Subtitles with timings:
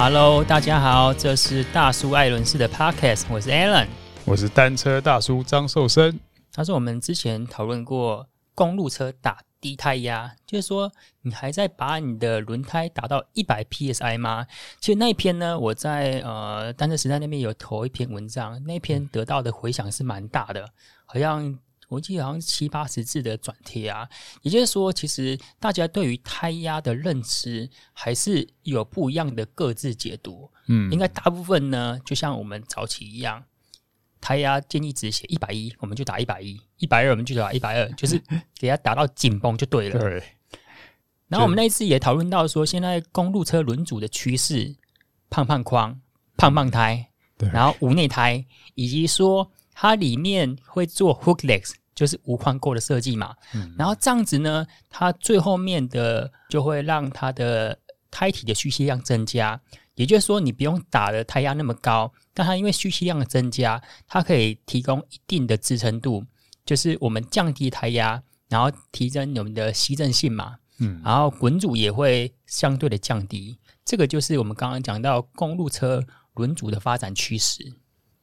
[0.00, 3.88] Hello，大家好，这是大叔艾伦式的 Podcast，我是 Alan，
[4.24, 6.20] 我是单车大叔张寿生。
[6.52, 8.24] 他说我们之前讨论过
[8.54, 10.92] 公路车打低胎压，就是说
[11.22, 14.46] 你还在把你的轮胎打到一百 PSI 吗？
[14.78, 20.64] 其实那一篇呢，我在呃单车时代那边有投一篇文章，那篇得到的回响是蛮大的，
[21.06, 21.58] 好像。
[21.88, 24.06] 我记得好像七八十字的转贴啊，
[24.42, 30.50] 也就是说，其实大家对于胎压的认知还是有不一样的各自解读。
[30.66, 33.42] 嗯，应该大部分呢，就像我们早期一样，
[34.20, 38.22] 胎压建议值写一百一，我们就打一百一；一百二，我们就打一百二，就是
[38.58, 39.98] 给它打到紧绷就对了。
[39.98, 40.22] 对。
[41.28, 44.76] 然后我们那一次也讨论到说，现在公路车轮组的趋势，
[45.30, 45.98] 胖胖框、
[46.36, 49.50] 胖胖胎，对，然后无内胎，以及说。
[49.80, 53.32] 它里面会做 hook legs，就是无框构的设计嘛。
[53.54, 53.72] 嗯。
[53.78, 57.78] 然后这样子呢，它最后面的就会让它的
[58.10, 59.60] 胎体的蓄气量增加。
[59.94, 66.24] 也就是说，你不用打的胎压那么高，但它因为蓄气量的增加，它可以提供一定的支撑度，
[66.66, 70.56] 就是我们降低胎压，然后提升我们的吸震性嘛。
[70.80, 71.00] 嗯。
[71.04, 73.56] 然后滚阻也会相对的降低。
[73.84, 76.04] 这个就是我们刚刚讲到公路车
[76.34, 77.74] 轮组的发展趋势。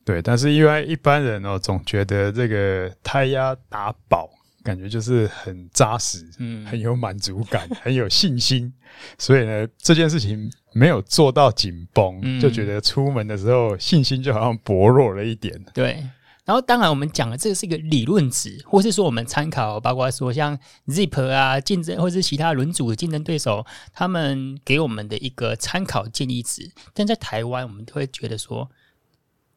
[0.06, 4.30] 对，但是因为一般人哦，总觉得这个胎压打饱，
[4.64, 8.72] 感觉就是很扎实，嗯，很有满足感，很有信心，
[9.17, 15.59] 所以呢，这件事情没有做到紧绷，嗯，就觉得出门的时候信心就好像薄弱了一点。
[15.73, 16.08] 对，
[16.44, 28.69] 然后当然我们讲的这个是一个理论值，或是说我们参考，包括说像 Zip 啊竞争，或是其他轮组的竞争对手，他们给我们的一个参考建议值，但在台湾，我们都会觉得说。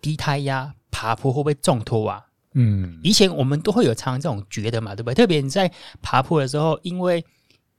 [0.00, 2.24] 低胎压爬坡会不会重拖啊？
[2.54, 5.14] 嗯，以前我们都会有常常这种觉得嘛，对不对？
[5.14, 5.70] 特别你在
[6.02, 7.24] 爬坡的时候，因为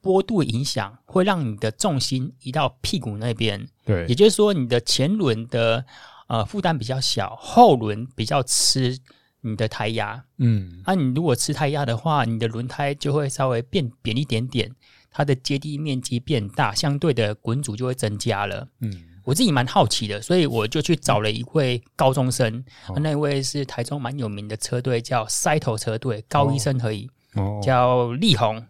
[0.01, 3.67] 坡度影响，会让你的重心移到屁股那边。
[3.83, 5.83] 对，也就是说，你的前轮的
[6.27, 8.97] 呃负担比较小，后轮比较吃
[9.41, 10.23] 你的胎压。
[10.38, 14.71] 嗯，那、啊、你如果吃胎压的话，你的轮胎就会稍微变扁一点点，
[15.11, 18.67] 它的接地面积变大，相对的滚阻就会增加了。
[18.79, 19.05] 嗯。
[19.24, 28.66] 我自己蛮好奇的，所以我就去找了一位高中生，哦、那位是台中蛮有名的车队，叫塞头车队，高医生而已，哦、叫力宏。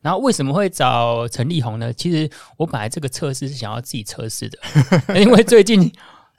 [0.00, 1.92] 然后为什么会找陈力宏呢？
[1.92, 4.58] 其实我本来这个测试是想要自己测试的，
[5.20, 5.92] 因为最近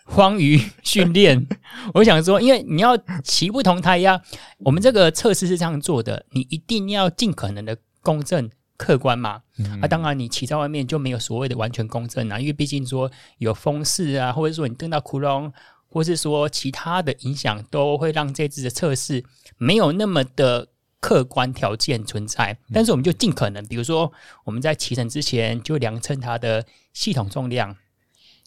[0.05, 1.45] 荒于训练，
[1.93, 4.19] 我想说，因为你要骑不同胎压，
[4.59, 8.49] 我们这个测试是这样做的，你一定要尽可能的公正。
[8.79, 15.51] 客观嘛，嗯、啊，当然你骑在外面就没有所谓的完全公正啊，因为毕竟说有风势啊，或者说你蹬到窟窿，
[15.89, 19.21] 或是说其他的影响，都会让这次的测试
[19.57, 20.69] 没有那么的
[21.01, 22.57] 客观条件存在。
[22.73, 24.09] 但是我们就尽可能，比如说
[24.45, 27.75] 我们在骑乘之前就量称它的系统重量。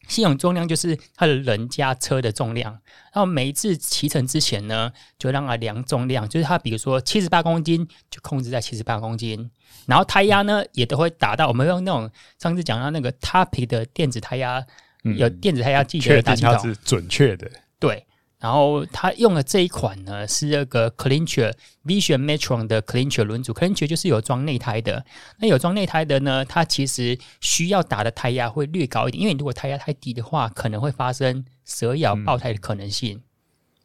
[0.08, 2.72] 系统重量就是它的人加车的重量，
[3.12, 9.50] 然后每一次骑乘之前呢，就让它量重量，就是它比如说七十八公斤就控制在七十八公斤，
[9.86, 14.64] 然后胎压呢也都会达到，我们用那种上次讲到那个 Topic 的电子胎压，
[15.04, 18.06] 嗯、有电子胎压计的大系统，确定它是准确的，对。
[18.42, 21.54] 然后他用的这一款呢，是那个 Clincher
[21.84, 25.06] Vision Metron 的 Clincher 轮组，Clincher 就是有装内胎的。
[25.38, 33.16] 那有装内胎的呢，它其实需要打的胎压会略高一点，因为如果胎压太低的话，可能会发生蛇咬爆胎的可能性。
[33.16, 33.22] 嗯、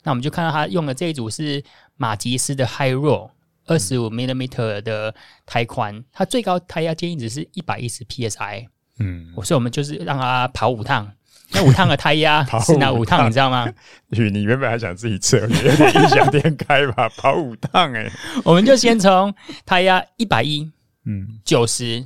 [0.06, 1.64] 那我们就看到他用的这一组是
[1.96, 3.30] 马吉斯的 High Roll
[3.68, 5.14] 二十五 millimeter 的
[5.46, 8.66] 胎宽，它最高胎压建议值是一百一十 psi。
[8.98, 11.14] 嗯，所以我们就是让它跑五趟。
[11.52, 13.28] 那五趟的胎压 是哪五趟？
[13.28, 13.72] 你知道吗？
[14.10, 17.08] 你原本还想自己测，有点异想天开吧？
[17.18, 18.12] 跑五趟哎、欸，
[18.44, 19.34] 我们就先从
[19.66, 20.70] 胎压一百一、
[21.06, 22.06] 嗯，九十、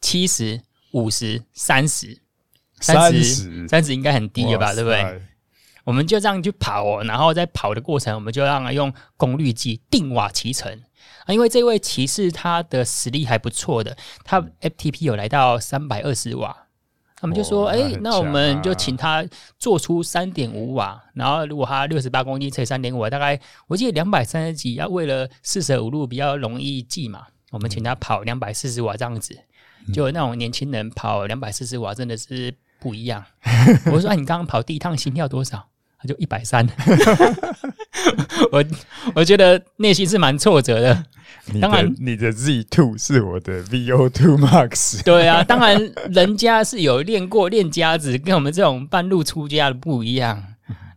[0.00, 0.60] 七十、
[0.92, 2.18] 五十、三十、
[2.80, 4.74] 三十、三十应该很低了吧？
[4.74, 5.22] 对不对？
[5.84, 10.72] 我们就这样去跑哦，然后在跑的过程，我们就让他用功率计定瓦骑乘
[11.26, 11.32] 啊。
[11.32, 16.63] 因为这位骑士他的实力还不错的，他 FTP 有来到三百二十瓦。
[17.24, 19.24] 他们就说：“哎、那我们就请他
[19.58, 24.74] 做出三点五瓦，然后如果他六十八公斤乘以三点五瓦，大概我记得两百三十几。
[24.74, 29.34] 要为了四舍五入比较容易记嘛，我们请他跑两百四十瓦这样子。
[29.94, 33.24] 就那种年轻人跑两百四十瓦真的是不一样。
[33.90, 35.66] 我说：哎，你刚刚跑第一趟心跳多少？
[35.98, 36.68] 他就一百三。
[38.52, 38.64] 我
[39.14, 41.04] 我觉得内心是蛮挫折的。”
[41.60, 45.02] 当然，你的 Z Two 是我的 VO Two Max。
[45.02, 50.42] 对啊，当然人家是有练过练家子，跟我们这种半路出家的不一样。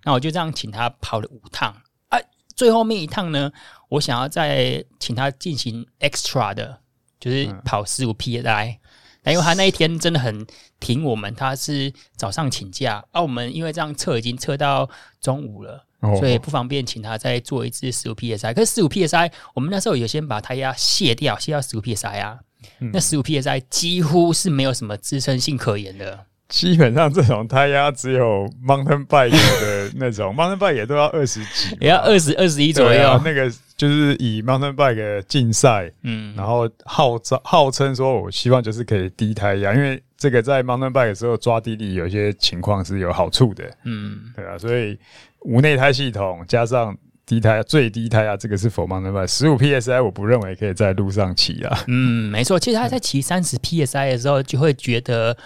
[0.06, 1.76] 那我就这样请他跑了五趟
[2.08, 2.18] 啊，
[2.56, 3.52] 最后面一趟呢，
[3.90, 6.80] 我想要再请他进行 extra 的，
[7.20, 8.78] 就是跑十五 PSI。
[9.22, 10.48] 但因为他那一天真的很
[10.80, 14.90] 挺我们，他是早上请假，而、啊、我们因为这样测已经测到
[15.20, 15.82] 中午了，哦、
[16.20, 18.54] 所以不方便请他再做一次十五 psi。
[18.54, 22.38] 可是十五 psi，我们那时候有先把胎压卸掉，卸掉十五 psi 啊，
[22.80, 26.26] 嗯、那十五 psi 几乎是没有什么支撑性可言的。
[26.50, 33.22] 基本上这种胎压只有 mountain bike 的那种， mountain bike 也都要二十几，也要二十二十一左右。
[33.26, 44.98] 那个就是以 mountain bike 竞赛，嗯，然后号召号称说，我希望就是可以低胎压，因为这个在 mountain bike 的时候抓地力有些情况是有好处的，嗯，对啊，所以
[45.42, 51.84] 无内胎系统加上低胎最低胎压，这个是 for mountain bike 十五 psi，我不认为可以在路上骑啊。
[51.88, 55.38] 嗯，没错，其实他在骑三十 psi 的时候就会觉得。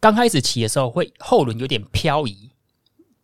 [0.00, 2.52] 刚开始骑的时候，会后轮有点漂移，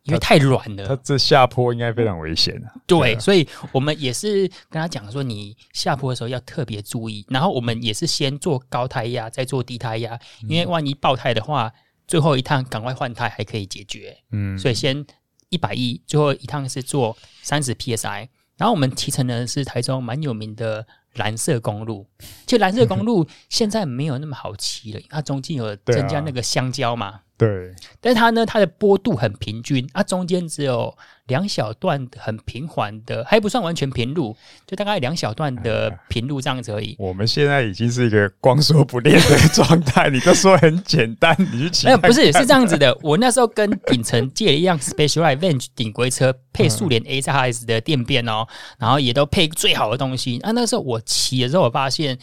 [0.05, 0.87] 因为太软了。
[0.87, 2.73] 它这下坡应该非常危险啊。
[2.87, 7.25] 对，对啊，所以我们也是跟他讲说，你下坡的时候要特别注意。
[7.29, 10.19] 然后我们也是先做高胎压，再做低胎压，
[10.49, 11.73] 因为万一爆胎的话，
[12.06, 14.17] 最后一趟赶快换胎还可以解决。
[14.31, 15.05] 嗯，所以先
[15.49, 18.29] 一百一，最后一趟是做三十 PSI。
[18.56, 20.87] 然后我们骑乘的是台中蛮有名的。
[21.15, 22.05] 蓝色公路，
[22.45, 27.21] 其实蓝色公路 现在没有那么好骑了，它中间有增加那个香蕉嘛。
[27.37, 30.97] 对，但是它呢，它的波度很平均，它中间只有
[31.27, 34.37] 两小段很平缓的，还不算完全平路，
[34.67, 36.93] 就大概两小段的平路这样子而已。
[36.93, 41.87] 哎、我们现在已经是一个光说不练的状态，你都说很简单，你去骑。
[41.91, 42.97] 没有，不是，是这样子的。
[43.03, 48.47] 我那时候跟顶层借了一辆 Specialized Venge 顶规车，配速连 AXS 的电变哦，
[48.79, 50.39] 然后也都配最好的东西。
[50.39, 52.17] 啊，那时候我骑的时候，我发现。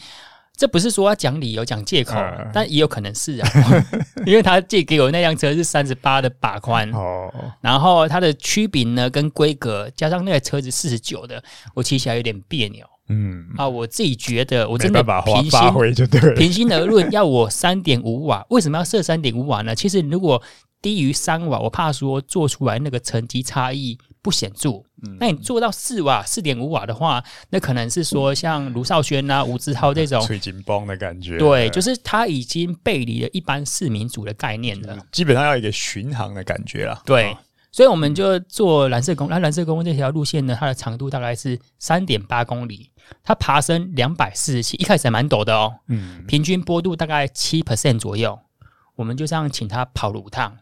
[0.56, 3.48] 这不是说要讲理由、讲借口，呃、但也有可能是啊，
[4.26, 11.42] 因为他借给我那辆车是三十八的把宽，哦，然后它的曲柄呢跟规格加上那个车子四十九的，
[11.74, 13.46] 我骑起来有点别扭，嗯。
[13.56, 15.60] 啊，我自己觉得我真的平心
[16.36, 19.74] 平心而论，要我三点五瓦，为什么要设三点五瓦呢？
[19.74, 20.40] 其实如果
[20.80, 23.98] 低于三瓦，我怕说做出来那个成绩差异。
[24.24, 31.38] 不显著，嗯、那你做到四瓦、四点五瓦的话，那可能是说像卢少轩啊、吴志涛这种吹紧绷的感觉。
[31.38, 37.02] 对，就是他已经背离了一般市民组的概念了，基本上要一个巡航的感觉了。
[37.04, 37.38] 对，哦、
[37.70, 42.90] 所以我们就做蓝色公，那蓝色公路这条路线呢，它的长度大概是三点八公里，
[43.24, 48.38] 它爬升两百四十七，一开始还蛮陡的哦，嗯，平均坡度大概七 percent 左右。
[48.94, 50.58] 我们就这样请他跑了五趟。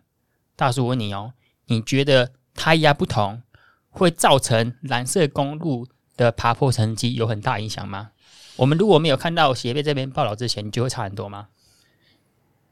[0.56, 1.32] 大叔，我问你哦，
[1.66, 3.42] 你觉得胎压不同？
[3.90, 8.10] 会造成蓝色公路的爬坡成绩有很大影响吗？
[8.56, 11.48] 我们如果没有看到协会这边报道之前，你就会差很多吗？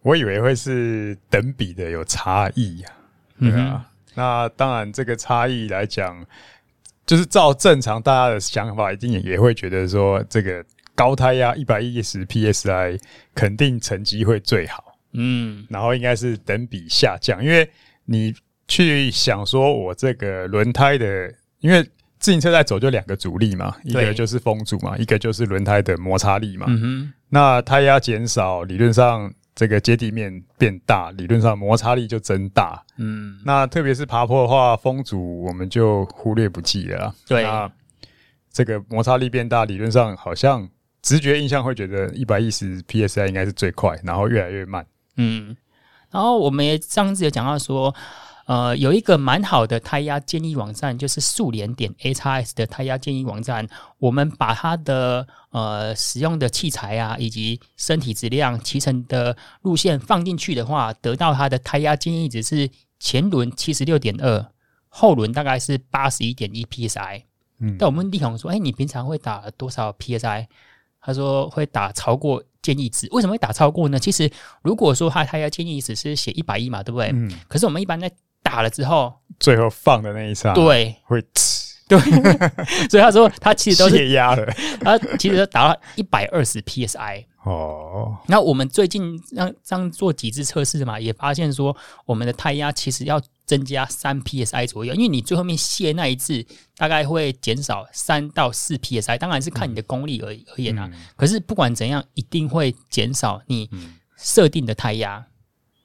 [0.02, 3.86] 我以为会是等比的有差异呀、啊，对啊。
[3.86, 6.24] 嗯、那当然，这个差异来讲，
[7.06, 10.64] 就是照正常大家的想法，一定也也会觉得说，这个
[10.94, 13.00] 高胎压一百一十 psi
[13.34, 14.84] 肯定成绩会最好。
[15.12, 17.68] 嗯，然后应该是等比下降，因为
[18.04, 18.34] 你。
[18.68, 21.82] 去想说，我这个轮胎的，因为
[22.18, 26.66] 自行车在走就两个阻力嘛，一个就是风阻嘛，一个就是轮胎的摩擦力嘛。
[26.68, 27.12] 嗯哼。
[27.30, 32.84] 那胎压减少，理论上这个接地面变大，理论上摩擦力就增大。
[32.98, 33.40] 嗯。
[33.44, 37.14] 那特别是爬坡的话，风阻我们就忽略不计了。
[37.26, 37.42] 对。
[37.42, 37.70] 那
[38.52, 40.68] 这个摩擦力变大，理论上好像
[41.00, 44.84] 直觉印象会觉得一百一十 psi 应该是最快，然后越来越慢。
[45.16, 45.56] 嗯。
[46.10, 47.94] 然后我们也上次也讲到说。
[48.48, 53.68] 呃，有一个蛮好的胎压建议网站，就是速联点 AXS 的胎压建议网站。
[53.98, 64.46] 我们把它的呃使用的器材啊，以及身体质量、骑乘的路线放进去的话，得到它的胎压建议值是前轮七十六点二，
[64.88, 67.24] 后轮大概是八十一点一 PSI。
[67.58, 70.46] 嗯，但我们立宏说，哎、欸，你平常会打多少 PSI？
[71.02, 73.06] 他说会打超过建议值。
[73.12, 73.98] 为什么会打超过呢？
[73.98, 74.30] 其实
[74.62, 77.10] 如果说他胎压建议值是写一百一嘛，对不对？
[77.12, 77.30] 嗯。
[77.46, 78.10] 可是我们一般在
[78.48, 82.00] 打了之后，最后放的那一刹，对，会呲， 对，
[82.88, 84.46] 所以他说他其实都是泄压了，
[84.80, 88.16] 他其实都达到一百二十 psi 哦。
[88.26, 91.76] 那我们最近让这样做几次测试嘛，也发现说
[92.06, 96.42] 我们的胎压其实要增加三 psi 左右，因为你最后面卸那一次
[96.76, 100.88] 大概会减少三到四 psi，当然是看你的功力而而言啊。
[100.90, 103.68] 嗯、可是不管怎样，一定会减少你
[104.16, 105.26] 设定的胎压。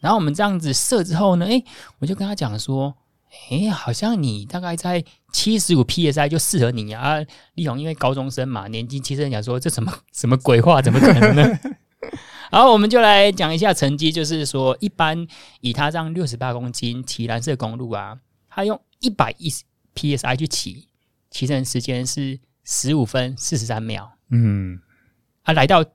[0.04, 1.64] 然后我们这样子设之后呢，诶，
[2.00, 2.94] 我就跟他讲说，
[3.50, 7.24] 诶，好像你大概在七十五 psi 就适合你啊。
[7.54, 11.60] 立宏因为高中生嘛，年纪轻，人讲说这什么 什么鬼话，怎么可能呢？
[12.52, 15.26] 然后我们就来讲一下成绩，就是说一般
[15.62, 18.20] 以他这样六十八公斤骑蓝色公路啊，
[18.50, 19.64] 他用一百一十
[19.96, 20.90] psi 去骑，
[21.32, 24.12] 骑乘时间是十五分四十三秒。
[24.32, 24.82] 嗯，
[25.46, 25.86] 他来到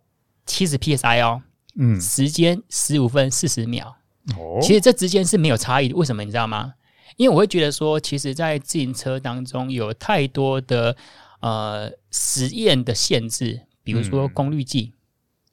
[0.47, 1.43] 七十 psi 哦。
[1.79, 3.97] 嗯，时间十五分四十秒。
[4.37, 5.95] 哦，其实这之间是没有差异的。
[5.95, 6.75] 为什么你知道吗？
[7.17, 10.95] 因为我会觉得说，其实，在自行车当中有太多的
[11.41, 14.99] 呃实验的限制，比如说功率计，嗯、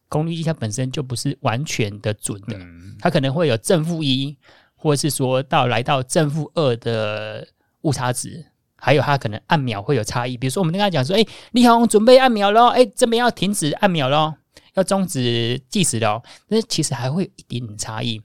[0.09, 4.37] 功率计它本身就不是完全的准的，嗯、它可能会有正负一，
[4.75, 7.47] 或者是说到来到正负二的
[7.81, 10.37] 误差值，还有它可能按秒会有差异。
[10.37, 14.35] 比如说，我们跟他讲说，哎，立豪准备按秒喽，哎，这边要停止按秒喽，
[14.75, 18.21] 要终止计时了，但是其实还会有一点点差异。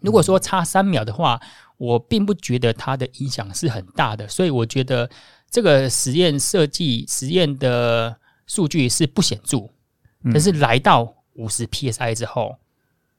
[0.00, 1.40] 如果说差三秒的话，
[1.76, 5.08] 我并不觉得它的影响是很大的，所以我觉得
[5.50, 9.68] 这个实验设计实验的数据是不显著。
[10.32, 12.56] 但是来到五十 PSI 之后，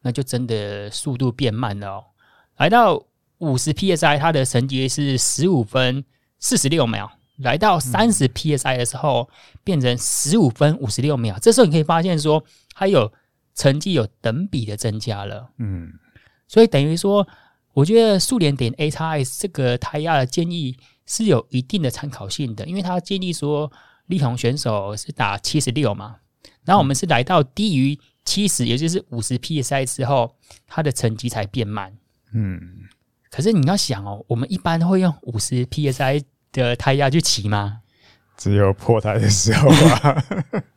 [0.02, 2.06] 那就真的速度变慢了哦。
[2.58, 3.02] 来到
[3.38, 6.04] 五十 PSI，它的成绩是十五分
[6.40, 7.08] 四十六秒；
[7.40, 9.30] 来到三十 PSI 的时候，
[9.64, 11.38] 变成十五分五十六秒。
[11.40, 12.44] 这时候你可以发现说，
[12.74, 13.12] 它有
[13.56, 15.50] 成绩有等比的增加了。
[15.58, 15.92] 嗯，
[16.48, 17.28] 所以等于说。
[17.74, 23.72] 我觉得数联点 A 叉 S 这个胎压的建议是有一定的参考性的，因为他建议说
[24.08, 26.18] 力宏选手是打七十六嘛，
[26.66, 30.36] 然后我们是来到低于七十，也就是五十 PSI 之后，
[30.68, 31.96] 他的成绩才变慢。
[32.34, 32.60] 嗯，
[33.30, 37.82] 可是你要想哦，我们一般会用五十 PSI 的胎压去骑吗？
[38.38, 40.24] 只有破胎的时候吧。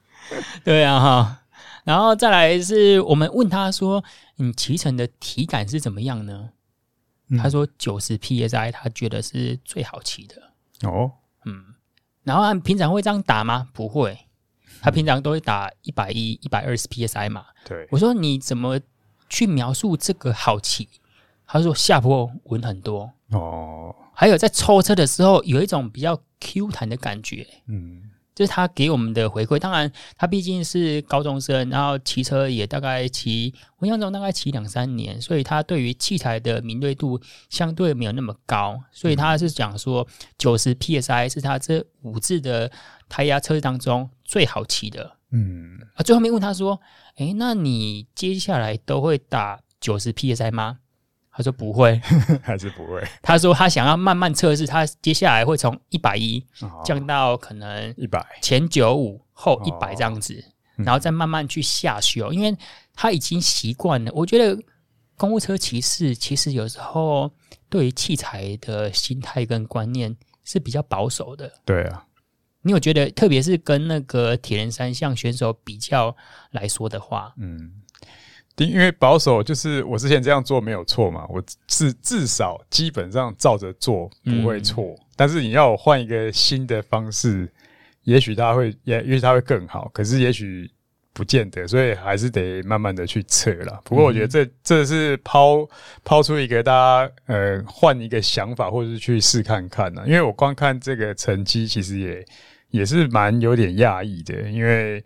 [0.64, 1.38] 对啊，哈。
[1.84, 4.04] 然后再来是我们问他说，
[4.36, 6.50] 你骑乘的体感是怎么样呢？
[7.38, 11.10] 他说九十 psi，他觉得是最好骑的哦。
[11.44, 11.74] 嗯，
[12.22, 13.68] 然后他平常会这样打吗？
[13.72, 14.26] 不会，
[14.80, 17.46] 他平常都会打一百一、一百二十 psi 嘛。
[17.64, 18.78] 对，我说你怎么
[19.28, 20.88] 去描述这个好骑？
[21.46, 27.46] 他说下坡稳很多哦，还有在抽车的时候有一种比较 Q 弹的感觉。
[27.66, 28.10] 嗯。
[28.34, 29.58] 这是他给我们的回馈。
[29.58, 38.80] 当然，他毕竟是高中生，然后骑车也大概骑，我印象中大概骑两三年，所以他对于器材的敏锐度相对没有那么高。
[38.90, 42.72] 所以他是讲说，九十 PSI 是他这五字的
[43.06, 45.18] 胎压测试当中最好骑的。
[45.30, 46.80] 嗯，啊，最后面问他说
[47.16, 50.78] ：“诶，那你接下来都会打九十 PSI 吗？”
[51.34, 51.98] 他说不会，
[52.44, 53.02] 还是不会。
[53.22, 56.44] 他说他想要慢慢测试，他接下来会从一百一
[56.84, 60.44] 降到可能一百前九五后一百这样子，
[60.76, 62.54] 然后再慢慢去下修，因为
[62.94, 64.12] 他已经习惯了。
[64.14, 64.62] 我觉得
[65.16, 67.30] 公务车骑士其实有时候
[67.70, 71.50] 对于器材的心态跟观念是比较保守的。
[71.64, 72.04] 对啊，
[72.60, 76.14] 你有觉得，特别是跟那个铁人三项选手比较
[76.50, 77.81] 来说的话，嗯。
[78.58, 84.84] 因为保守就是我之前这样做没有错嘛，我是至少基本上照着做不会错。
[84.84, 87.50] 嗯、但是你要我换一个新的方式，
[88.04, 90.70] 也许他会也也许他会更好，可是也许
[91.14, 93.80] 不见得，所以还是得慢慢的去测啦。
[93.84, 95.66] 不过我觉得这这是抛
[96.04, 100.02] 抛出一个大家呃换一个想法，或者是去试看看呢。
[100.06, 102.24] 因为我光看这个成绩，其实也
[102.70, 105.02] 也是蛮有点讶异的，因为。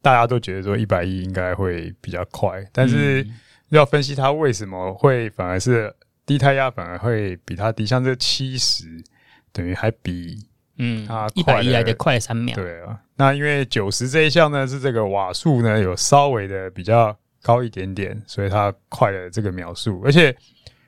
[0.00, 3.26] 大家都觉得说一百一应该会比较快，但是
[3.70, 5.92] 要分析它为什么会反而是
[6.24, 8.84] 低胎压反而会比它低，像这七十
[9.52, 10.38] 等于还比
[10.76, 12.54] 嗯它一百一来的快三秒。
[12.54, 20.00] 对啊，那因为九十这一项呢是这个瓦数呢有稍微的比较高一点点，所以它快了这个秒数。
[20.04, 20.34] 而且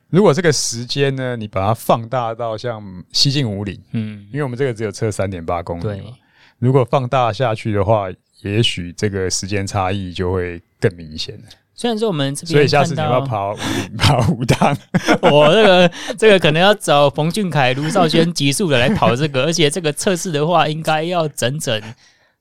[0.08, 2.80] 如果这个时间呢你把它放大到像
[3.12, 6.14] 西进五岭，嗯，因为我们这个只有测三点八公里，对，
[6.60, 8.08] 如果放大下去的话。
[8.42, 11.42] 也许这个时间差异就会更明显了。
[11.74, 13.56] 虽然说我们这边，所以下次你要跑
[13.96, 14.76] 跑五档，
[15.32, 21.82] 我这个这个可能要找冯俊凯、卢少轩急速的来跑这个，而且这个测试的话，应该要整整。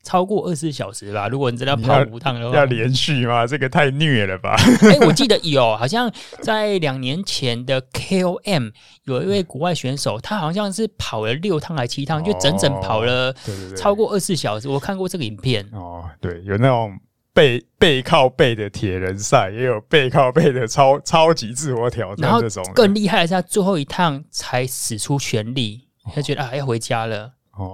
[0.01, 3.45] 超过二十四小时吧，如果你真的要跑五趟的话，要连续吗？
[3.45, 4.55] 这个太虐了吧！
[4.81, 8.71] 哎、欸，我记得有，好像在两年前的 KOM
[9.03, 13.35] 有一位国外选手，他好像是跑了六趟还七趟，就整整跑了
[13.75, 14.69] 超过二十四小时。
[14.69, 16.97] 我看过这个影片哦，对，有那种
[17.33, 27.33] 背背靠背的铁人赛，也有背靠背的超超级自我挑战，这种更厉害的是，他最后一趟才使出全力，他觉得啊要回家了。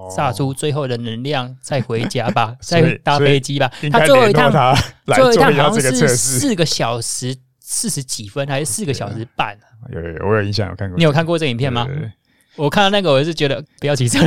[0.10, 3.72] 撒出最后的能量，再回家吧， 再搭飞机吧。
[3.92, 4.52] 他最后一趟，
[5.14, 9.58] 最后一趟好像是四个小时四十几分，还是四个小时半？
[9.92, 10.98] 有有有，我有印象，有看过。
[10.98, 11.88] 你有看过这影片吗？
[12.56, 14.20] 我看到那个，我是觉得不要骑车，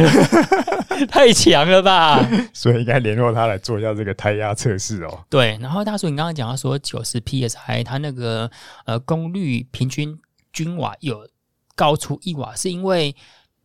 [1.08, 2.28] 太强了吧？
[2.52, 5.24] 所以应该联络他来做一下这个胎压测试哦。
[5.30, 8.50] 对，然后大叔，你刚刚讲到说九十 PSI，它那个
[8.84, 10.14] 呃功率平均
[10.52, 11.26] 均瓦有
[11.74, 13.16] 高出一瓦，是因为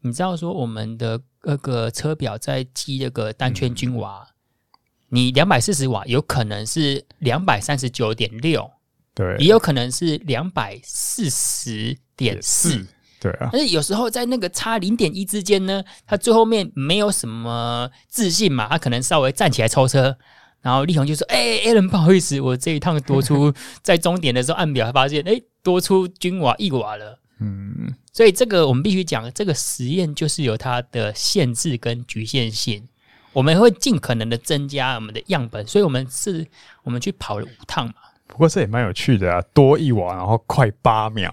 [0.04, 1.20] 你知道说我们的。
[1.46, 4.32] 那个车表在记那个单圈均瓦，嗯、
[5.10, 8.72] 你两百四十瓦有可能是两百三十九点六，
[9.14, 12.88] 对，也有可能是两百四十点四。
[13.20, 20.18] 对啊，但是有时候在那个差零点一之间呢，他最后面没有什么自信嘛，他可能稍微站起来超车，
[20.62, 32.88] 然后力宏就说：“哎、欸、，Alan，不好意思，我这一趟多出， 在终点的时候按表还发现，哎、欸，多出均瓦一瓦了。”嗯，所以这个我们必须讲，这个实验就是有它的限制跟局限性，
[33.34, 36.46] 我们会尽可能的增加我们的样本，所以我们是
[36.84, 37.94] 我们去跑了五趟嘛。
[38.26, 41.32] 不过这也蛮有趣的啊，多一瓦，然后快八秒，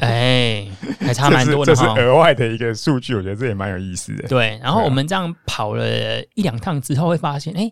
[0.02, 0.68] 哎，
[1.00, 1.74] 还差蛮多的。
[1.74, 4.28] 这是额外的一个数据，我觉得这也蛮有意思的。
[4.28, 7.70] 对，然后我们这样跑了一两趟之后，会发现，哎，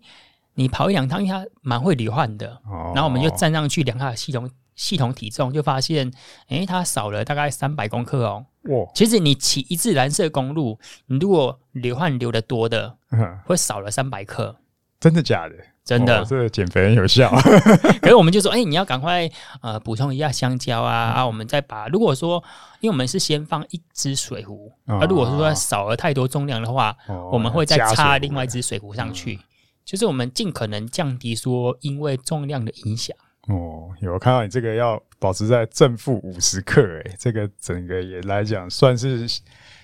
[0.54, 2.48] 你跑一两趟，因为它蛮会流汗的。
[2.64, 2.92] 哦。
[2.94, 4.48] 然后我们就站上去量它的系统
[4.80, 6.10] 系统体重，就发现，
[6.48, 8.46] 哎，它少了大概三百公克哦。
[8.62, 8.90] 哇！
[8.94, 12.96] 其实你骑一次蓝色公路，你如果流汗流的多的，
[13.44, 14.56] 会少了三百克。
[14.98, 15.54] 真的假的？
[15.84, 17.30] 真的，哦、这个减肥很有效。
[18.00, 21.26] 可是我们就说，哎、欸，你要赶快呃补充一下香蕉啊、嗯、啊！
[21.26, 22.42] 我们再把，如果说，
[22.80, 29.44] 因为我们是先放一只水壶，那、哦啊、如果说少了太多重量的话，哦、我们会再插另外一只水壶上去，嗯、
[29.84, 33.14] 就是我们尽可能降低说因为重量的影响。
[33.48, 39.26] 哦，有看到你这个要保持在正负五十克，哎，这个整个也来讲算是。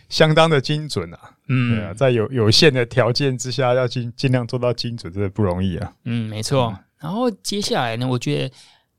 [0.09, 5.93] 相当的精准啊，嗯，对啊，在有有限的条件之下，要尽尽量做到精准，真的不容易啊。
[6.05, 6.67] 嗯，没错。
[6.67, 8.55] 嗯、然后接下来呢，我觉得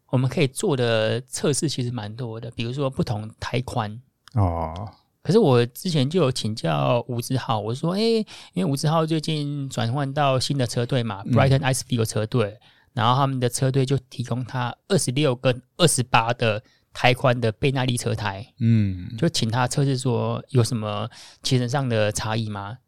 [0.10, 3.98] 我们可以做的测试其实蛮多的，比如说不同胎宽
[4.34, 4.92] 哦。
[5.24, 8.18] 可是我之前就有请教吴志浩，我说，哎、欸，
[8.54, 12.60] 因为吴志浩最近转换到新的车队嘛、嗯、，Brighton Icefield 车队，
[12.98, 16.62] 然后他们的车队就提供他二十六跟二十八的。
[16.94, 21.08] 胎宽的倍耐力车胎，嗯，就请他测试说有什么
[21.44, 22.80] 骑乘上的差异吗？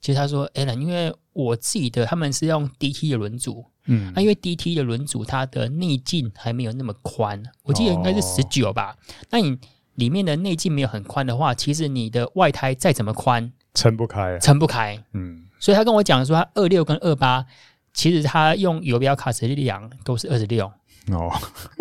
[0.00, 8.96] 其实他说，哎、欸，因为我自己的他们是用 DT 的轮组，嗯，那、啊、因为 DT 的轮组它的内径还没有那么宽，我记得应该是十九吧。
[9.28, 9.58] 那、哦、你
[9.96, 15.44] 里面的内径没有很宽的话，其实你的外胎再怎么宽，撑不开，撑不开，嗯。
[15.60, 17.44] 所以他跟我讲说，他二六跟二八，
[17.92, 20.70] 其实他用油标卡尺力量都是二十六。
[21.10, 21.32] 哦，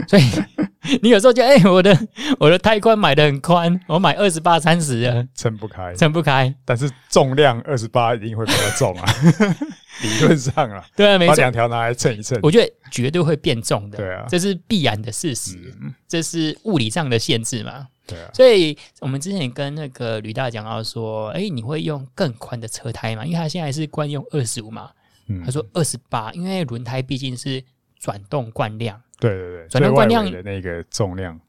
[0.08, 0.24] 所以
[1.02, 2.08] 你有时候就哎、欸，我的
[2.40, 6.56] 我的胎宽买的很宽，我买二十八三十的， 撑不开，撑不开。
[6.64, 9.06] 但是重量二十八一定会比较重啊，
[10.02, 11.32] 理论上啊，对啊，没错。
[11.32, 18.30] 把两条拿来称一称，我觉得绝对会变重的，对啊，这是必然的事实，嗯、这是物理上的限制嘛，对啊。
[18.34, 23.26] 所以我们之前跟那个吕大讲到说，哎、欸，你会用更宽的车胎嘛？
[23.26, 24.90] 因为他现在是惯用二十五嘛，
[25.28, 27.64] 嗯、他说二十八，因为轮胎毕竟是
[28.00, 29.02] 转动惯量。
[29.20, 31.40] 对对对，转动惯量的那个重量，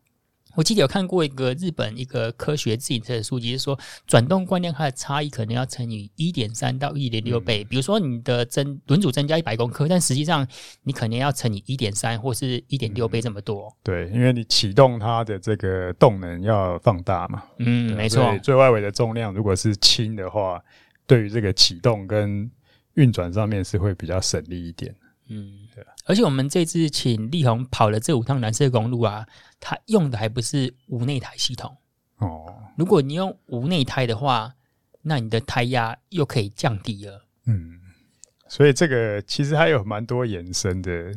[0.57, 7.63] 我记得有看过一个日本一个科学自行车的数据，是说转动惯量它的差异可能要乘以一点三到一点六倍。
[7.63, 10.45] 嗯、比如说你的增轮组增加一百公克，但实际上
[10.83, 13.71] 你可能要乘以一点三或是一点六倍这么多。
[13.83, 17.45] 对，因为你启动它的这个动能要放大嘛。
[17.59, 18.37] 嗯，没错。
[18.43, 20.59] 最外围的重量如果是轻的话，
[21.07, 22.51] 对于这个启动跟
[22.99, 24.95] 运转上面是会比较省力一点。
[25.29, 25.87] 嗯，对。
[26.05, 29.27] 而且我们这次请力宏跑了这五趟蓝色公路啊，
[29.61, 31.77] 他用的还不是无内胎系统
[32.17, 32.47] 哦。
[32.77, 34.55] 如果你用无内胎的话，
[35.03, 37.25] 那你的胎压又可以降低了。
[37.47, 37.79] 嗯，
[38.49, 41.15] 所以这个其实还有蛮多延伸的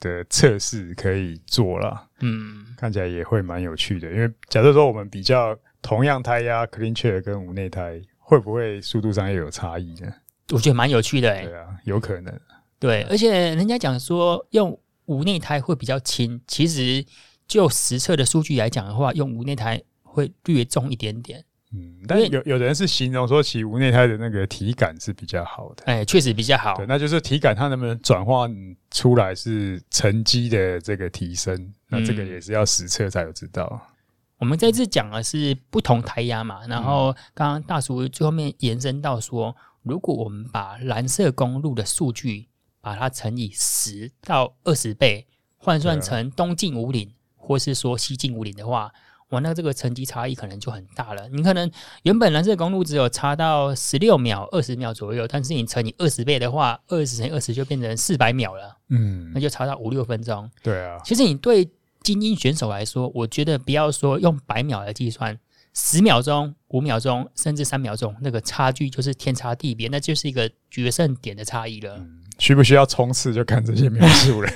[0.00, 2.08] 的测试可以做了。
[2.20, 4.10] 嗯，看起来也会蛮有趣的。
[4.10, 10.12] 因为假设说我们比较同样胎压 clean chair 跟无内胎，会不会速度上也有差异呢？
[10.52, 11.44] 我觉得蛮有趣的欸。
[11.44, 12.40] 对啊，有可能。
[12.78, 17.04] 对，而且人家讲说用无内胎会比较轻，其实
[17.46, 21.44] 就实测的数据来讲的话，用无内胎会略重一点点。
[21.74, 25.84] 嗯，但是有有的人是形容说骑无内胎的那个体感是比较好的。
[25.86, 26.76] 哎，确实比较好。
[26.76, 28.54] 对，那就是体感它能不能转换
[28.90, 33.66] 出来是成绩的这个提升，那这个也是要实测才有知道。
[33.72, 33.94] 嗯，
[34.38, 42.48] 我们这次讲的是不同胎压嘛，然后刚刚大叔最后面延伸到说，如果我们把蓝色公路的数据
[42.80, 48.92] 把它乘以十到二十倍，换算成东进五岭或是说西进五岭的话，
[49.30, 51.28] 哇，那这个成绩差异可能就很大了。
[51.30, 51.70] 你可能
[52.02, 58.76] 原本蓝色公路只有差到十六秒、二十秒左右，但是你乘以二十倍的话，二十乘以二十就变成四百秒了。
[58.90, 60.50] 嗯，那就差到五六分钟。
[60.62, 61.68] 对啊，其实你对
[62.02, 65.38] 精英选手来说，我觉得不要说用百秒来计算，
[65.74, 71.96] 十秒钟、五秒钟甚至三秒钟，那个差距就是天差地别，那就是一个决胜点的差异了。
[71.98, 74.50] 嗯需不需要冲刺，就看这些描述了。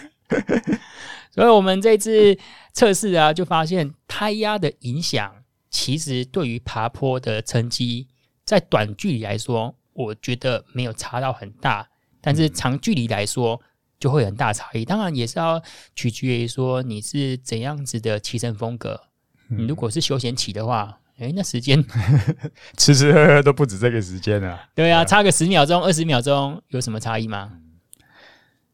[1.31, 2.37] 所以，我们这次
[2.73, 8.09] 测试啊，就发现胎压的影响，其实对于爬坡的成绩，
[8.45, 11.87] 在短距离来说，我觉得没有差到很大。
[12.21, 13.61] 但是长距离来说
[14.01, 14.85] 就会很大差异。
[14.85, 15.63] 当然也是要
[15.95, 19.01] 取决于说你是怎样子的骑乘风格。
[19.49, 21.83] 你如果是休闲骑的话，哎，那时间
[22.77, 24.63] 吃吃喝喝都不止这个时间 啊。
[24.75, 27.53] 对啊，差个十秒钟、二十秒钟有什么差异吗？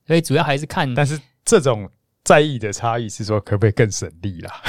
[0.07, 1.89] 所以主要还是看，但是这种
[2.25, 4.61] 在意的差异是说可不可以更省力啦？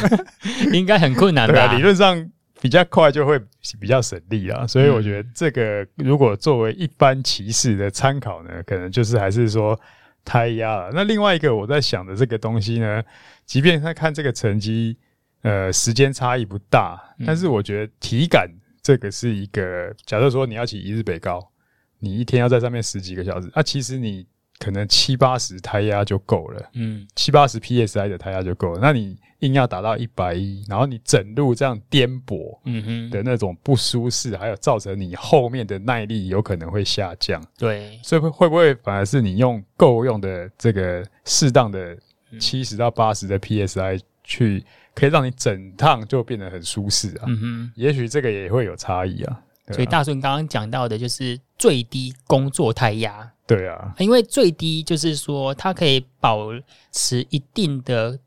[0.72, 1.74] 应该很困难吧？
[1.74, 2.30] 理论上。
[2.58, 3.38] 比较快就会
[3.78, 9.78] 比较省力啊，所以我觉得这个如果作为一般骑士的参考呢，可能就是还是说
[10.24, 10.90] 胎压了。
[10.94, 13.02] 那另外一个我在想的这个东西呢，
[13.44, 14.96] 即便他看这个成绩，
[15.42, 18.48] 呃，时间差异不大，但是我觉得体感
[18.82, 21.40] 这个是一个，假设说你要骑一日北高，
[21.98, 24.26] 你一天要在上面十几个小时，那其实你。
[24.58, 28.78] 可能七八十胎压就够了，嗯，七八十 psi 的胎压就够了。
[28.80, 37.38] 那你硬要达到一百一，然后你整路这样颠簸，嗯哼的那种不舒适，还有造成你后面的耐力有可能会下降。
[37.58, 41.94] 对，所以会会不会反而是你用够用的这个适当的
[42.40, 44.62] 七十到八十的 psi 去，
[44.94, 47.24] 可以让你整趟就变得很舒适啊？
[47.26, 49.40] 嗯哼，也许这个也会有差异啊。
[49.72, 53.32] 所以大顺刚刚讲到的就是最低工作胎压。
[53.46, 56.48] 对啊，因为最低就是说它可以保
[56.92, 58.18] 持一定的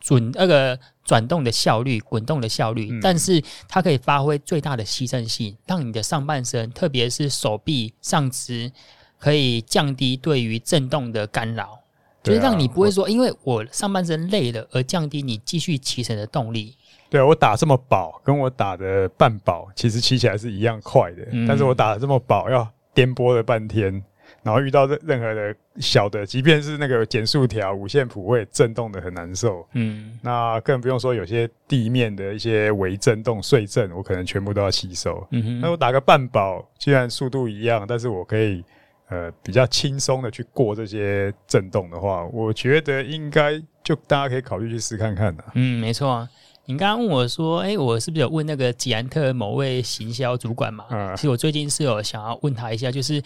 [0.00, 8.70] 准那个转动的效率、滚动的效率，嗯、但是它可以发挥最大的牺牲性，让你的上半身，特别是手臂、上肢，
[9.18, 11.80] 可以降低对于震动的干扰，
[12.26, 16.76] 就是让你不会说因为我上半身累了而降低你继续骑乘的动力。
[17.08, 24.02] 对啊，我打这么饱，跟我打的半饱，其实骑起来是一样快的，嗯、但是我打的这么饱，要颠簸了半天。
[24.42, 29.66] 然后遇到任任何的小的，即便是那个减速条、五线谱，我也震动的很难受。
[29.72, 35.24] 嗯，那更不用说有些地面的一些微震动、碎震，我可能全部都要吸收。
[35.30, 38.64] 嗯哼，那我打个半饱，虽然速度一样，但是我可以
[39.08, 45.44] 呃比较轻松的去过这些震动的话，我觉得应该就大家可以考虑去试看看的。
[45.54, 46.28] 嗯，没错啊。
[46.64, 50.86] 你刚刚问我说，哎，我是不是有问那个捷安特某位行销主管嘛？
[50.90, 53.22] 嗯，其实我最近是有想要问他一下，就是。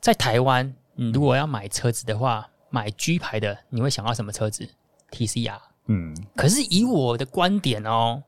[0.00, 4.68] 在台湾，你如果要买车子的话，买 G 牌的，你会想要什么车子
[5.12, 5.60] ？TCR。
[5.86, 6.12] 嗯。
[6.34, 8.20] 可是以我的观点哦，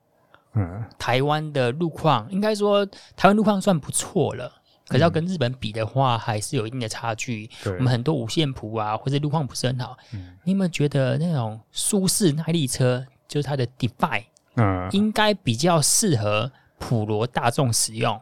[0.54, 2.86] 嗯，台湾的路况应该说
[3.16, 4.52] 台湾路况算不错了，
[4.86, 7.48] 可是要跟日本比的话，还是有一定的差距。
[7.62, 7.76] 对。
[7.76, 9.96] 我们很多五线谱啊，或者路况不是很好。
[10.12, 10.36] 嗯。
[10.44, 14.24] 你有没有觉得那种舒适耐力车，就是它的 Defy，
[14.56, 18.20] 嗯，应该比较适合普罗大众使用？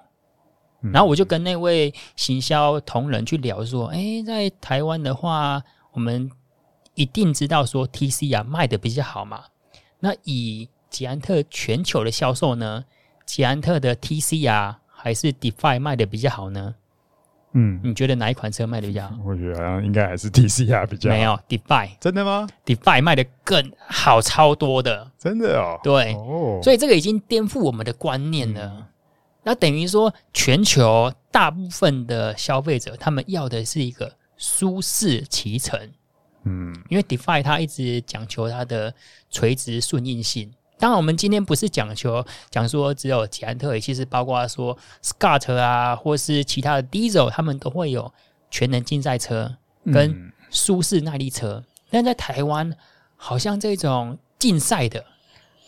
[0.92, 6.28] 然后我就跟那位行销同仁去聊说，哎，在台湾的话，我们
[6.94, 9.44] 一定知道说 TCR 卖的比较好嘛。
[10.00, 12.84] 那以捷安特全球的销售呢，
[13.24, 16.74] 捷安特的 TCR 还是 DeFi 卖的比较好呢？
[17.54, 19.16] 嗯，你觉得哪一款车卖的比较好？
[19.24, 21.16] 我觉得好像应该还是 TCR 比较好。
[21.16, 25.78] 没有 DeFi，真的吗？DeFi 卖的更好超多的，真的哦。
[25.82, 28.72] 对，哦，所以这个已经颠覆我们的观念了。
[28.76, 28.86] 嗯
[29.44, 35.76] 那等于说，全球大部分的消费者，他们要的是一个舒适骑乘，
[36.44, 38.94] 嗯，因为 DeFi 它一直讲求它的
[39.30, 40.48] 垂直顺应性。
[40.82, 48.12] 当然，我们今天不是讲求讲说只有捷安特，其实包括说 Scott 啊，或是其他的 Diesel，他们都会有
[48.50, 49.54] 全能竞赛车
[49.92, 51.62] 跟舒适耐力车。
[51.62, 52.76] 嗯、但在台湾，
[53.14, 55.04] 好像这种竞赛的。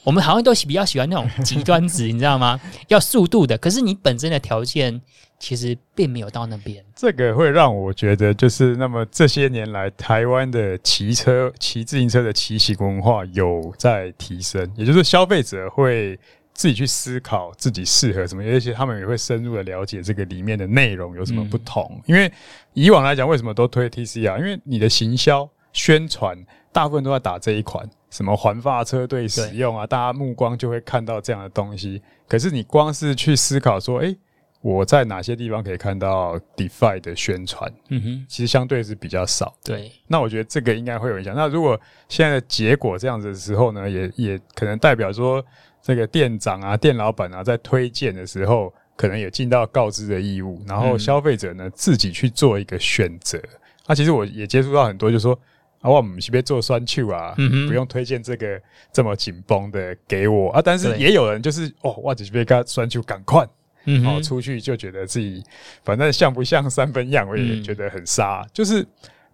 [0.03, 2.61] 我们好像都比较喜欢那种极端值，你知道吗？
[2.89, 5.01] 要速度的，可是你本身的条件
[5.45, 6.83] 其实并没有到那边。
[6.97, 16.19] 这个会让我觉得，就是那么这些年来，台湾的骑车、骑自行车的骑行文化有在提升，也就是消费者会
[16.55, 21.87] 自己去思考自己适合什么，而且他们也会深入的了解这个里面的内容有什么不同。
[21.97, 22.33] 嗯、因为
[22.73, 24.39] 以往来讲，为什么都推 TCR？
[24.39, 27.87] 因为你的行销宣传大部分都在打这一款。
[28.09, 29.87] 什么环发车队使用啊？
[29.87, 32.01] 大家目光就会看到这样的东西。
[32.27, 34.17] 可是你光是去思考说，诶，
[34.65, 37.71] 我在哪些地方可以看到 DeFi 的宣传？
[37.91, 39.55] 嗯哼，其实相对是比较少。
[39.63, 41.35] 对，那我觉得这个应该会有影响。
[41.37, 45.45] 那如果现在的结果这样子的时候呢，也也可能代表说，
[45.83, 53.39] 这个店长啊、店老板啊，在推荐的时候，可能也尽到告知的义务，然后消费者呢自己去做一个选择。
[53.87, 55.39] 那、啊、其实我也接触到很多，就是说。
[55.81, 57.35] 啊，我们是不是做酸球啊？
[57.69, 58.59] 不用推荐这个
[58.91, 60.63] 这么紧绷的给我啊。
[60.65, 63.47] 但是也有人就是哦，哇只是被他酸球赶快，
[63.85, 65.43] 嗯后出去就觉得自己
[65.83, 68.43] 反正像不像三分样，我也觉得很傻。
[68.45, 68.87] 嗯、就是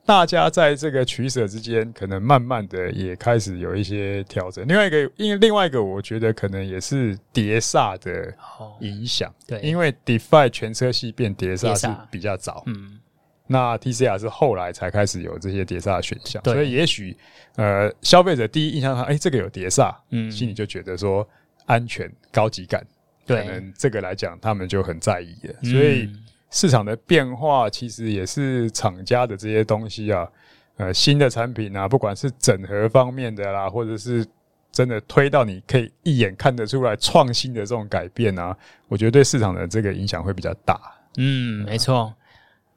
[0.05, 4.67] 大家在这个取舍之间，可能慢慢的也开始有一些调整。
[4.67, 8.35] 另外一个，因为另外一个，我觉得可能也是碟刹的
[8.81, 9.33] 影响。
[9.47, 12.63] 对，因为 DeFi 全车系变碟刹是比较早。
[12.67, 12.99] 嗯。
[13.53, 17.17] 那 TCR 是后来才开始有这些碟刹的选项，所以也许
[17.57, 21.29] 呃消费者第一印象上，哎、欸，这个有碟刹，嗯，心里就觉得说
[21.67, 23.00] 安全、高级感，对，
[23.37, 25.55] 可能这个来讲他们就很在意了。
[25.63, 26.09] 所以
[26.51, 30.29] 市场的变化其实也是厂家的这些东西啊，
[30.77, 34.27] 呃，新的产品啊，不管是整合方面的啦，或者是。
[34.73, 40.81] 真的推到你可以一眼看得出来创新的这种改变啊，我觉得对市场的这个影响会比较大。
[41.17, 42.15] 嗯，没错。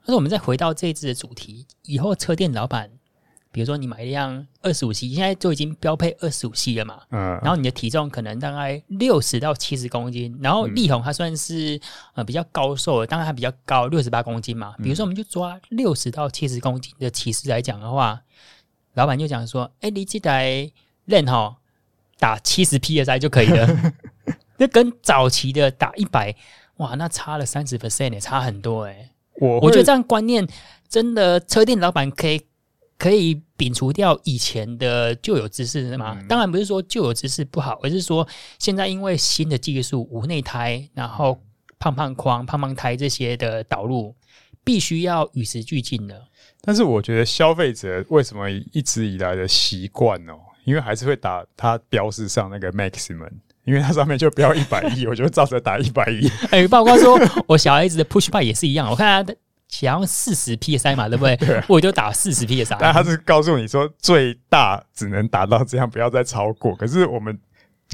[0.00, 2.90] 但是我们再回到这一次的主题，以后车店老板，
[3.54, 7.00] 比如说你买一辆二十五 C，现在就已经标配二十五 C 了嘛。
[7.10, 7.38] 嗯。
[7.40, 11.80] 然后你的体重可能大概六十到七十公斤，然后力宏它算是
[12.14, 14.74] 呃比较高瘦的，当然它比较高，六十八公斤嘛。
[14.82, 18.20] 比如说我们就抓六十到七十公斤的骑士来讲的话，
[18.94, 20.70] 老板就讲说：“哎，你这台
[21.04, 21.56] 练哈。”
[22.16, 23.68] 打七十 PSI 就可以了，
[24.56, 26.34] 那跟早期的打一百，
[26.76, 29.10] 哇，那差了三十 percent 也差很多哎、欸。
[29.40, 30.46] 我我觉得这样观念
[30.88, 32.40] 真的，车店老板可以
[32.98, 36.16] 可以摒除掉以前的旧有知识吗？
[36.18, 38.26] 嗯、当然不是说旧有知识不好，而是说
[38.58, 41.40] 现在因为新的技术，无内胎，然后
[41.78, 44.14] 胖胖框、胖胖胎这些的导入，
[44.62, 46.22] 必须要与时俱进的。
[46.60, 50.34] 但是我觉得消费者为什么一直以来的习惯哦？
[50.64, 53.28] 因为还是会打它标示上那个 maximum，
[53.64, 56.26] 因为它上面就标一百亿， 我就照着打一百亿。
[56.50, 59.34] 哎，包括说我小孩子的 push bike 也是一样，我看他
[59.82, 61.36] 的想要四十 psi 嘛，对不对？
[61.46, 62.76] 对啊、我就打四十 psi。
[62.78, 66.74] 但他是告诉你说最大只能达到这样，不要再超过。
[66.76, 67.38] 可是我们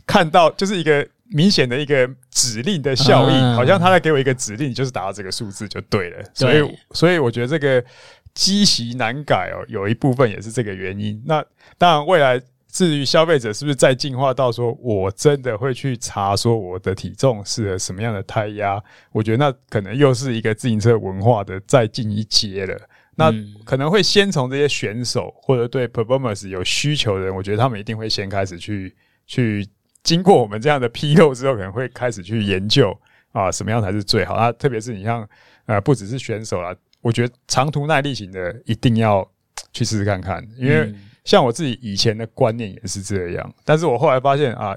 [0.06, 6.24] 看到就是一个明显的一个指令的效应，嗯、好像他在给我一个指令，就是达到这个数字就对了。
[6.34, 7.84] 所以，所以我觉得这个
[8.34, 11.22] 积习难改哦，有一部分也是这个原因。
[11.26, 11.44] 那
[11.78, 12.40] 当然未来。
[12.72, 18.80] 至于消费者是不是再进化到说，我真的会去查说我的体重适合什么样的胎压？
[19.12, 22.80] 我觉得那可能又是一个自行车文化的再进一阶了。
[23.16, 23.30] 那
[23.64, 28.94] 可能会先从这些选手或者对 performance 有需求的人，我觉得他们一定会先开始去
[29.26, 29.66] 去
[30.02, 32.96] 经过我们这样的披露之后，可能会开始去研究
[33.32, 34.36] 啊，什么样才是最好。
[34.36, 35.28] 那特别是你像
[35.66, 39.28] 呃，不只是选手啦，我觉得长途耐力型的一定要
[39.72, 40.94] 去试试看看，因为。
[41.24, 44.76] 像我自己以前的观念也是这样，但是我后来发现啊，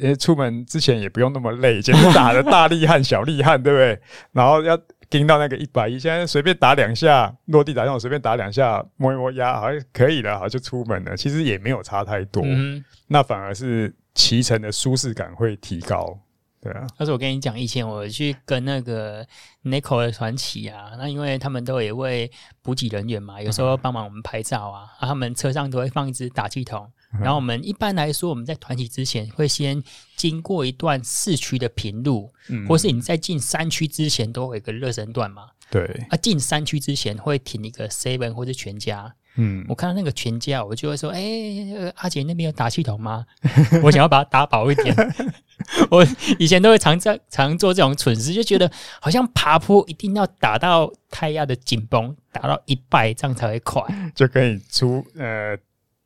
[0.00, 4.00] 呃，出门之前也不用那么累，以前打的大力汗、小力汗，对不对？
[4.32, 4.78] 然后要
[5.10, 11.16] 盯到那个一百一，现在随便打两下，落地打那种随便打两下，摸一摸压，好像可以了，好就出门了。
[11.16, 16.18] 其实也没有差太多，嗯、那反而是骑乘的舒适感会提高。
[16.64, 19.22] 对啊，但是我跟你讲，以前我去跟那个
[19.64, 22.30] Nico 的传奇啊，那因为他们都有一位
[22.62, 29.84] 补给人员嘛，有时候帮忙我们拍照啊，啊，他们车上都会放一支打气筒，然后我们一般来说我们在团体之前会先
[30.16, 39.14] 经过一段市区的平路，嗯，或是你在进山区之前都会有一个热身段嘛，对，啊，进山区之前会停一个 Seven 或者全家。
[39.36, 43.24] 嗯，我看到那个全家，我就会说：“哎、欸，阿姐那边有打气筒吗？
[43.82, 44.94] 我想要把它打饱一点。
[45.90, 46.06] ”我
[46.38, 48.70] 以前都会常在常做这种蠢事，就觉得
[49.00, 53.82] 好像爬坡一定要打到胎压的紧绷，打到一百这样才会快，
[54.14, 55.56] 就可以出呃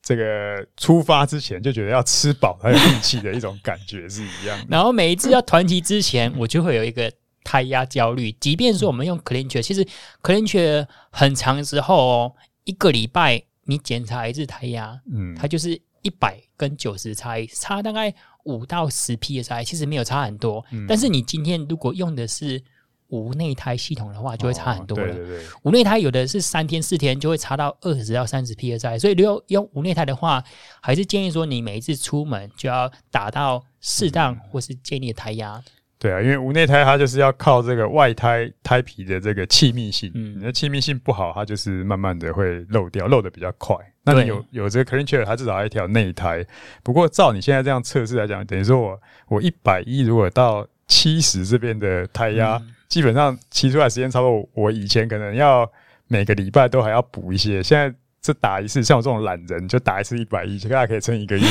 [0.03, 4.59] 这个出发之前就觉得要吃饱才有力气的一种感觉是一样。
[4.71, 7.13] 然后每一次要团体之前，我就会有一个
[7.45, 8.33] 胎压焦虑。
[8.41, 9.87] 即便说我们用 CleanCheck，其实
[10.23, 12.33] CleanCheck 很长之后哦。
[12.69, 15.71] 一个礼拜你检查一次胎压，嗯，它就是
[16.03, 20.63] 一百跟九十差异，差大概五到十 psi，其实没有差很多。
[20.71, 22.63] 嗯、但是你今天如果用的是
[23.09, 25.15] 无内胎系统的话，就会差很多了。
[25.15, 30.45] 哦、对对对，无内胎有的是三天四天就会差到二十到三十 psi，所以如果用无内胎的话，
[30.83, 35.65] 还是建议说你每一次出门就要打到适当或是建议的胎压。
[35.99, 43.77] 对啊，因为无内胎它就是要靠这个外胎胎皮的这个气密性，嗯，你的气密性不好，它就是慢慢的会漏掉，漏的比较快。
[44.05, 46.47] 那你有有这个 CleanCheck，它至少还有一条内胎。
[46.83, 55.69] 不过照你现在这样测试来讲，等于说我我一百一如果到七十这边的胎压，嗯、基本上骑出来时间差不多我以前可能要
[56.07, 57.93] 每个礼拜都还要补一些，现在。
[58.21, 61.45] 这打一次，像我这种懒人，就打一次一百一，就大概可以撑一个月。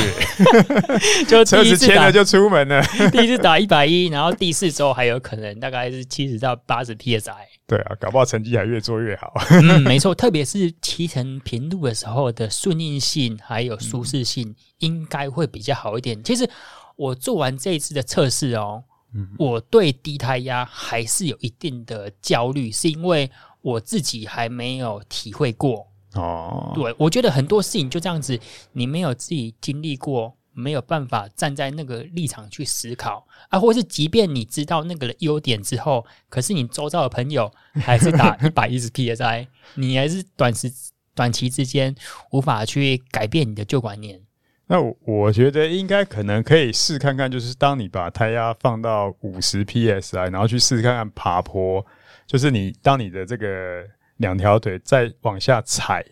[1.27, 2.82] 就车子签了就出门了。
[3.12, 7.34] 第一次打一百一，然后第四周还有可能大概是七十到八十 psi。
[7.65, 9.34] 对啊，搞不好成绩还越做越好。
[9.49, 16.21] 嗯， 没错，特别是骑乘平路的时候的顺应性还有舒适性，应该会比较好一点。
[16.23, 16.49] 其实
[16.95, 18.84] 我做完这一次的测试哦，
[19.15, 23.30] 嗯我对低胎压还是有一定的焦虑，是因为
[23.62, 25.88] 我自己还没有体会过。
[26.21, 28.39] 哦，对，我觉得很多事情就这样子，
[28.73, 40.71] 你没有自己经历过，没有办法站在那个立场去思考啊，或是即便你知道那个的优点之后，可是你周遭的朋友还是打 一百一十 PSI，你还是短时
[41.13, 41.95] 短期之间
[42.32, 44.21] 无法去改变你的旧观念。
[44.69, 51.86] 那我我觉得应该可能可以试看看，就是当你把胎压放到五十 PSI，然后去试试看看爬坡，
[52.25, 53.84] 就是你当你的这个
[54.17, 56.06] 两条腿再往下踩，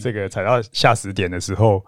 [0.00, 1.84] 这个踩到下死点的时候。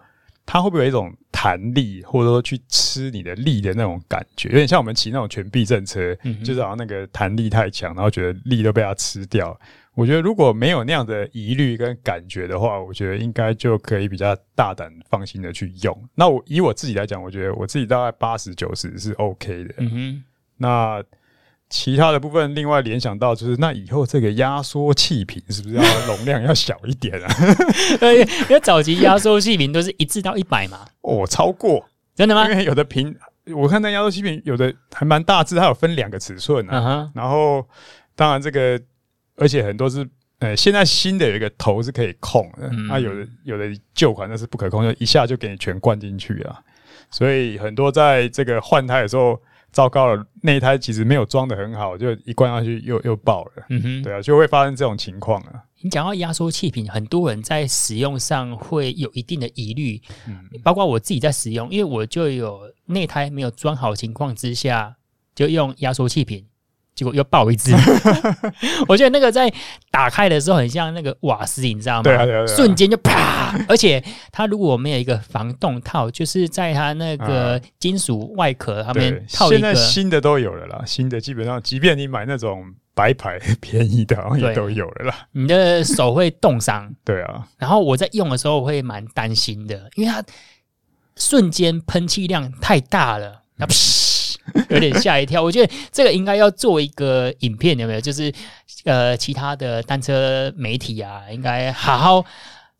[0.47, 4.49] 它会不会有一种弹力，或者说去吃你的力的那种感觉？
[4.49, 9.59] 有点像我们骑那种全避震车，嗯、就是好像那个弹力太强，然后觉得力都被它吃掉。
[9.95, 16.09] 我觉得如果没有那样的疑虑跟感觉的话，我觉得应该就可以比较大胆放心的去用。
[16.13, 19.73] 那我以我自己来讲，我觉得我自己大概八十九十是 OK 的。
[19.79, 20.23] 嗯哼，
[20.57, 21.03] 那。
[21.67, 27.27] 其他的部分，另外联想到就是，那以后这个压缩气瓶是不是要容量要小一点啊？
[28.49, 30.85] 因为早期压缩气瓶都是一至到一百嘛。
[31.01, 32.47] 哦，超过真的吗？
[32.49, 33.13] 因为有的瓶，
[33.55, 36.79] 我看那压缩气瓶有的还蛮大致，它有分两个尺寸啊。
[36.79, 37.11] Uh huh.
[37.15, 37.67] 然后，
[38.15, 38.79] 当然这个，
[39.35, 46.59] 而且很多是，呃，现在新的有一个头是可以控的，那、嗯啊、有的有的旧款那是不可控，就一下就给你全灌进去啊。
[47.09, 49.41] 所以很多在这个换胎的时候。
[49.75, 53.51] 糟糕了，那一胎其实没有装的很好，就一灌下去又又爆了。
[53.69, 55.61] 嗯哼，对啊，就会发生这种情况啊。
[55.81, 64.95] 你讲到压缩气瓶，很多人在使用上会有一定的疑虑，嗯，包括我自己在使用，因为我就有内胎没有装好情况之下，
[65.35, 66.45] 就用压缩气瓶。
[66.95, 67.75] 结果又爆一只，
[68.87, 69.51] 我觉得那个在
[69.91, 72.03] 打开的时候很像那个瓦斯，你知道吗？
[72.03, 73.53] 对啊，对啊，瞬间就啪！
[73.67, 79.55] 而且它如果没有一个防冻套，就是在它那个金属外壳上面套一个。
[79.57, 85.27] 现在新的都有了啦，新的基本上，即便你买那种白牌便宜的，也都有了啦。
[85.33, 87.45] 你的手会冻伤， 对啊。
[87.57, 90.23] 然后我在用的时候会蛮担心的，因为它
[91.17, 93.65] 瞬间喷气量太大了，那
[94.69, 98.01] 有点吓一跳，我觉得这个应该要做一个影片，有没有？
[98.01, 98.31] 就是
[98.83, 102.25] 呃，其他的单车媒体啊，应该好好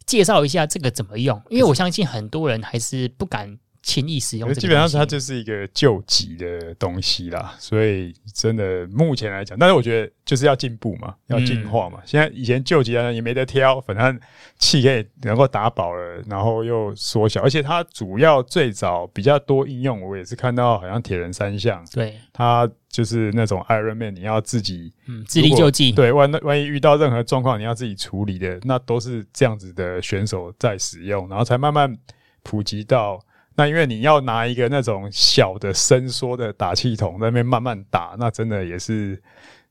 [0.06, 3.58] 介绍一下这个怎么用，因为我相信很多人还是不敢。
[3.86, 12.00] 轻易使用，基本上它就是一个救急的东西啦，所以真的目前来讲，但是我觉得就是要进步嘛，要进化嘛。
[12.00, 14.20] 嗯、现在以前救急啊也没得挑，反正
[14.58, 31.96] 气可以能够打饱了，然后又缩小，而且它主要最早比较多应用，我也是看到好像铁人三项，对，它就是那种 Ironman，你要自己嗯自力救济，对，万万一遇到任何状况你要自己处理的，那都是这样子的选手在使用，然后才慢慢
[32.42, 33.24] 普及到。
[33.56, 39.22] 那因为你要拿一个那种小的伸缩的打气筒在那边慢慢打，那真的也是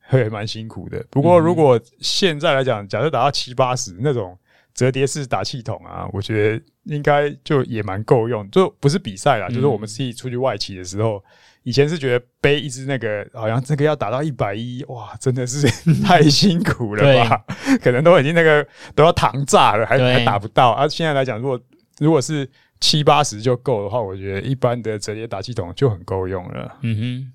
[0.09, 1.05] 会蛮辛苦的。
[1.11, 4.37] 不过如果现在来讲，假设打到七八十那种
[4.75, 8.51] 折叠式打气筒啊，我觉得应该就也蛮够用。
[8.51, 11.23] 就不是比赛啦，就是我们自己出去外企的时候，
[11.63, 15.67] 以前是觉得背一支那个好像这个要打到一百一，哇，真的是
[16.03, 17.45] 太辛苦了吧？
[17.83, 20.73] 可能都已经那个都要糖炸了，还还打不到。
[20.73, 21.61] 而现在来讲，如果
[21.99, 22.49] 如果是
[22.87, 26.77] 七八十就够的话，我觉得一般的折叠打气筒就很够用了。
[26.83, 27.33] 嗯哼，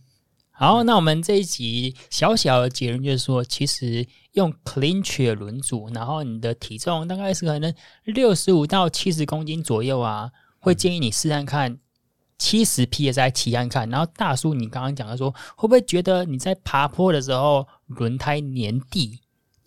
[0.52, 11.80] 好，那我们这一集小小的结论就是说，其实用 Clinch 的轮组，然后你的体重大概是可能六十五到七十公斤左右啊，会建议你试看看
[12.38, 13.90] 七十 PSI 骑看看。
[13.90, 19.20] 然后大叔，你刚刚讲的说，会不会觉得你在爬坡的时候轮胎黏地？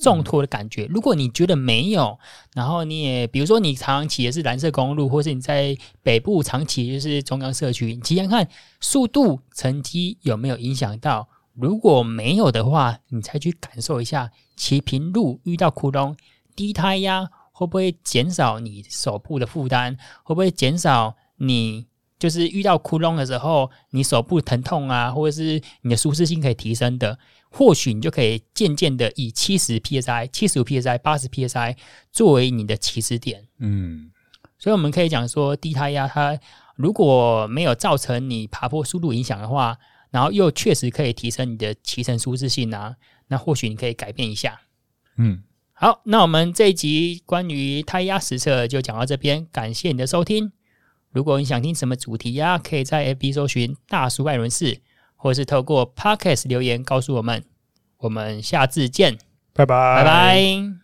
[0.03, 2.19] 重托的感觉，如果你觉得没有，
[2.55, 8.49] 然后你也比如说你常骑的是蓝色公路，或是你在北部长期就是中央社区，你骑看看
[8.81, 11.29] 速度成绩有没有影响到？
[11.55, 16.17] 如果没有的话，你才去感受一下骑平路遇到窟窿，
[16.57, 19.97] 低胎压会不会减少你手部的负担？
[20.25, 21.87] 会不会减少你
[22.19, 27.19] 就是遇到窟窿的时候，你手部疼痛啊，或者是你的舒适性可以提升的？
[27.53, 31.77] 或许你就可以渐渐的以七十 psi、七十五 psi、八十 psi
[32.11, 33.47] 作为你的起始点。
[33.59, 34.11] 嗯，
[34.59, 36.41] 所以我们可以讲说，低胎压它
[36.77, 39.79] 如果没有造成你爬坡速度影响的话，
[40.11, 42.97] 然后又确实可以提升你的骑乘舒适性啊，
[43.29, 44.63] 那或许你可以改变一下。
[45.19, 45.43] 嗯，
[45.75, 50.53] 好，那我们这一集关于胎压实测就讲到这边，感谢你的收听。
[51.11, 54.81] 如果你想听什么主题呀、啊，可以在 FB 搜寻大叔爱轮式。
[55.23, 57.45] 或是透过 Podcast 留言告诉我们，
[57.99, 59.17] 我们下次见，
[59.53, 60.82] 拜拜，拜拜。